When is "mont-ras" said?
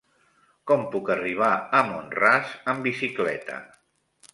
1.93-2.59